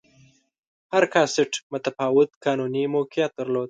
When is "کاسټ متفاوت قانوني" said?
1.13-2.83